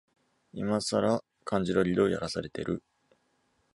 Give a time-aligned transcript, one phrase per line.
[0.53, 2.81] いまさら漢字ドリルをやらされてる